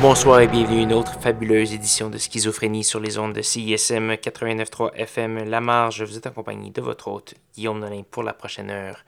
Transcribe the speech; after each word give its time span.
Bonsoir 0.00 0.40
et 0.40 0.46
bienvenue 0.46 0.78
à 0.78 0.82
une 0.82 0.92
autre 0.92 1.18
fabuleuse 1.20 1.72
édition 1.72 2.08
de 2.08 2.18
Schizophrénie 2.18 2.84
sur 2.84 3.00
les 3.00 3.18
ondes 3.18 3.32
de 3.32 3.42
CISM 3.42 4.12
89.3 4.12 4.94
FM 4.94 5.44
La 5.44 5.60
Marge. 5.60 6.02
Vous 6.02 6.16
êtes 6.16 6.26
accompagné 6.26 6.70
de 6.70 6.80
votre 6.80 7.08
hôte 7.08 7.34
Guillaume 7.54 7.80
Nolin 7.80 8.02
pour 8.08 8.22
la 8.22 8.32
prochaine 8.32 8.70
heure 8.70 9.04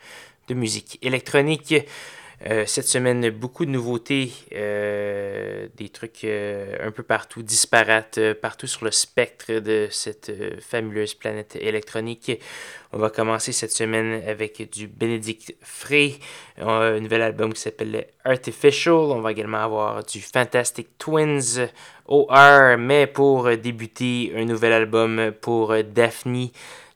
de 0.48 0.54
musique 0.54 0.98
électronique. 1.02 1.74
Euh, 2.48 2.64
cette 2.64 2.86
semaine, 2.86 3.28
beaucoup 3.28 3.66
de 3.66 3.70
nouveautés, 3.70 4.32
euh, 4.54 5.68
des 5.76 5.90
trucs 5.90 6.24
euh, 6.24 6.74
un 6.80 6.90
peu 6.90 7.02
partout, 7.02 7.42
disparates, 7.42 8.18
partout 8.40 8.66
sur 8.66 8.86
le 8.86 8.90
spectre 8.90 9.52
de 9.52 9.88
cette 9.90 10.32
fabuleuse 10.62 11.12
planète 11.12 11.56
électronique. 11.56 12.40
On 12.92 12.98
va 12.98 13.10
commencer 13.10 13.52
cette 13.52 13.72
semaine 13.72 14.22
avec 14.26 14.70
du 14.70 14.88
Benedict 14.88 15.54
Frey, 15.60 16.14
un 16.56 16.98
nouvel 16.98 17.20
album 17.20 17.52
qui 17.52 17.60
s'appelle 17.60 18.06
Artificial. 18.24 18.94
On 18.94 19.20
va 19.20 19.32
également 19.32 19.58
avoir 19.58 20.02
du 20.02 20.22
Fantastic 20.22 20.96
Twins 20.96 21.68
OR, 22.06 22.78
mais 22.78 23.06
pour 23.06 23.54
débuter, 23.58 24.32
un 24.34 24.46
nouvel 24.46 24.72
album 24.72 25.32
pour 25.42 25.74
Daphne. 25.84 26.48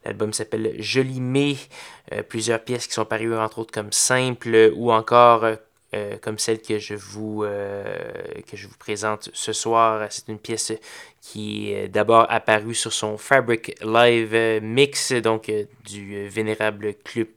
L'album 0.05 0.33
s'appelle 0.33 0.75
Jolie 0.79 1.19
Mai. 1.19 1.57
Euh, 2.13 2.21
plusieurs 2.21 2.63
pièces 2.63 2.87
qui 2.87 2.93
sont 2.93 3.05
parues 3.05 3.35
entre 3.35 3.59
autres 3.59 3.73
comme 3.73 3.91
simples 3.91 4.71
ou 4.75 4.91
encore 4.91 5.43
euh, 5.43 5.55
euh, 5.95 6.17
comme 6.21 6.37
celle 6.37 6.61
que 6.61 6.77
je 6.77 6.93
vous 6.93 7.41
que 7.41 8.57
je 8.57 8.67
vous 8.67 8.77
présente 8.77 9.29
ce 9.33 9.53
soir. 9.53 10.05
C'est 10.09 10.27
une 10.27 10.39
pièce 10.39 10.73
qui 11.21 11.71
est 11.71 11.87
d'abord 11.87 12.27
apparue 12.29 12.75
sur 12.75 12.93
son 12.93 13.17
Fabric 13.17 13.75
Live 13.81 14.61
Mix, 14.61 15.13
donc 15.13 15.51
du 15.85 16.27
vénérable 16.27 16.95
club, 17.03 17.29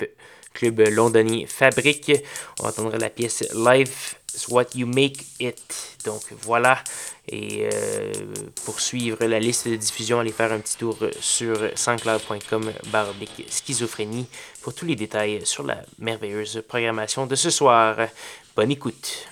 club 0.53 0.80
londonien 0.91 1.44
Fabric. 1.47 2.12
On 2.60 2.66
entendra 2.66 2.98
la 2.98 3.10
pièce 3.10 3.44
Live 3.55 4.17
What 4.48 4.67
You 4.75 4.86
Make 4.86 5.25
It. 5.41 5.98
Donc 6.05 6.22
voilà. 6.42 6.78
Et 7.28 7.69
euh, 7.72 8.12
pour 8.64 8.81
suivre 8.81 9.25
la 9.25 9.39
liste 9.39 9.69
de 9.69 9.77
diffusion, 9.77 10.20
allez 10.20 10.33
faire 10.33 10.53
un 10.53 10.61
petit 10.61 10.77
tour 10.77 10.97
sur 11.20 11.56
sanscloud.com 11.75 12.72
barbic 12.91 13.44
schizophrénie 13.48 14.27
pour 14.62 14.75
tous 14.75 14.86
les 14.86 14.97
détails 14.97 15.44
sur 15.44 15.64
la 15.64 15.83
merveilleuse 15.98 16.62
programmation 16.66 17.27
de 17.27 17.34
ce 17.34 17.50
soir. 17.50 17.97
Bonne 18.56 18.70
écoute. 18.70 19.28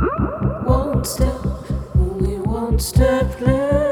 One 0.00 1.04
step, 1.04 1.44
only 1.94 2.38
one 2.38 2.78
step 2.78 3.38
left. 3.42 3.89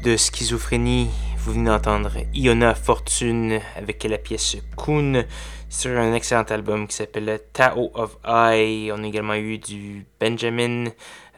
De 0.00 0.16
Schizophrénie. 0.16 1.10
Vous 1.38 1.52
venez 1.52 1.66
d'entendre 1.66 2.12
Iona 2.34 2.74
Fortune 2.74 3.60
avec 3.76 4.02
la 4.04 4.18
pièce 4.18 4.56
Kun 4.76 5.24
sur 5.68 5.98
un 5.98 6.14
excellent 6.14 6.44
album 6.44 6.88
qui 6.88 6.96
s'appelle 6.96 7.40
Tao 7.52 7.90
of 7.94 8.16
I. 8.24 8.90
On 8.92 9.02
a 9.02 9.06
également 9.06 9.34
eu 9.34 9.58
du 9.58 10.06
Benjamin 10.20 10.86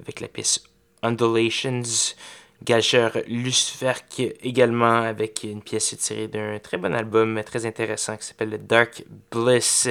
avec 0.01 0.21
la 0.21 0.29
pièce 0.29 0.63
Undulations. 1.03 2.15
Galcher 2.63 3.09
Lusverk 3.27 4.21
également 4.43 5.03
avec 5.03 5.43
une 5.45 5.63
pièce 5.63 5.97
tirée 5.99 6.29
d'un 6.29 6.59
très 6.59 6.77
bon 6.77 6.95
album 6.95 7.43
très 7.45 7.67
intéressant 7.67 8.17
qui 8.17 8.27
s'appelle 8.27 8.67
Dark 8.67 9.05
Bliss. 9.31 9.89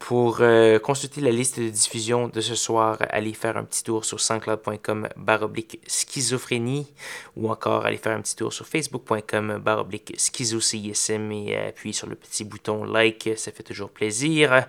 Pour 0.00 0.38
euh, 0.40 0.78
consulter 0.78 1.20
la 1.20 1.30
liste 1.30 1.60
de 1.60 1.68
diffusion 1.68 2.26
de 2.26 2.40
ce 2.40 2.54
soir, 2.54 2.96
allez 3.10 3.34
faire 3.34 3.58
un 3.58 3.64
petit 3.64 3.84
tour 3.84 4.06
sur 4.06 4.18
sanscloud.com 4.18 5.08
baroblique 5.14 5.78
schizophrénie 5.86 6.86
ou 7.36 7.50
encore 7.50 7.84
allez 7.84 7.98
faire 7.98 8.16
un 8.16 8.22
petit 8.22 8.34
tour 8.34 8.50
sur 8.50 8.66
facebook.com 8.66 9.60
baroblique 9.62 10.14
schizocism 10.16 11.30
et 11.30 11.54
appuyer 11.54 11.92
sur 11.92 12.08
le 12.08 12.16
petit 12.16 12.44
bouton 12.44 12.82
like, 12.84 13.28
ça 13.36 13.52
fait 13.52 13.62
toujours 13.62 13.90
plaisir. 13.90 14.66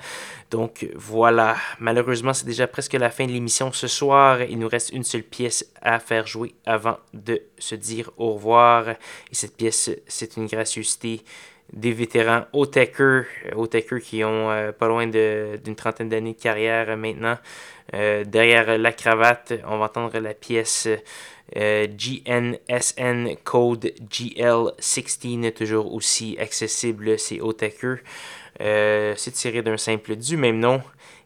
Donc 0.51 0.85
voilà, 0.95 1.55
malheureusement 1.79 2.33
c'est 2.33 2.45
déjà 2.45 2.67
presque 2.67 2.93
la 2.93 3.09
fin 3.09 3.25
de 3.25 3.31
l'émission 3.31 3.71
ce 3.71 3.87
soir. 3.87 4.41
Il 4.41 4.59
nous 4.59 4.67
reste 4.67 4.91
une 4.91 5.05
seule 5.05 5.23
pièce 5.23 5.71
à 5.81 5.99
faire 5.99 6.27
jouer 6.27 6.53
avant 6.65 6.97
de 7.13 7.41
se 7.57 7.75
dire 7.75 8.11
au 8.17 8.33
revoir. 8.33 8.89
Et 8.89 8.95
cette 9.31 9.55
pièce, 9.55 9.89
c'est 10.07 10.35
une 10.35 10.47
gracieuseté 10.47 11.23
des 11.73 11.93
vétérans 11.93 12.45
au 12.53 12.65
techers 12.65 13.25
qui 14.03 14.23
ont 14.23 14.51
euh, 14.51 14.71
pas 14.71 14.87
loin 14.87 15.07
d'une 15.07 15.75
trentaine 15.75 16.09
d'années 16.09 16.33
de 16.33 16.41
carrière 16.41 16.89
euh, 16.89 16.95
maintenant. 16.95 17.37
Euh, 17.93 18.23
derrière 18.23 18.77
la 18.77 18.91
cravate, 18.91 19.53
on 19.67 19.77
va 19.77 19.85
entendre 19.85 20.17
la 20.19 20.33
pièce 20.33 20.87
GNSN 21.53 23.35
Code 23.43 23.91
GL16, 24.09 25.51
toujours 25.51 25.93
aussi 25.93 26.37
accessible, 26.39 27.19
c'est 27.19 27.41
au 27.41 27.53
c'est 28.57 29.31
tiré 29.33 29.61
d'un 29.61 29.75
simple 29.75 30.15
du 30.15 30.37
même 30.37 30.59
nom. 30.59 30.81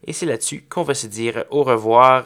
Et 0.08 0.14
c'est 0.14 0.26
là-dessus 0.26 0.64
qu'on 0.68 0.82
va 0.82 0.96
se 0.96 1.06
dire 1.06 1.46
au 1.52 1.64
revoir. 1.64 2.26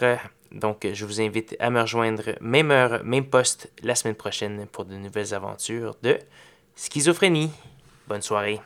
Donc, 0.53 0.87
je 0.91 1.05
vous 1.05 1.19
invite 1.19 1.57
à 1.59 1.69
me 1.69 1.81
rejoindre 1.81 2.35
même 2.39 2.71
heure, 2.71 3.03
même 3.03 3.25
poste 3.25 3.69
la 3.83 3.95
semaine 3.95 4.15
prochaine 4.15 4.65
pour 4.71 4.85
de 4.85 4.95
nouvelles 4.95 5.33
aventures 5.33 5.97
de 6.01 6.17
schizophrénie. 6.75 7.51
Bonne 8.09 8.23
soirée. 8.23 8.59